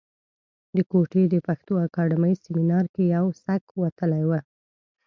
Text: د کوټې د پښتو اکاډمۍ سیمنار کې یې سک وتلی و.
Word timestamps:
د 0.75 0.77
کوټې 0.91 1.23
د 1.29 1.35
پښتو 1.47 1.73
اکاډمۍ 1.85 2.33
سیمنار 2.45 2.85
کې 2.93 3.03
یې 3.13 3.21
سک 3.43 3.63
وتلی 3.81 4.23
و. 4.29 4.31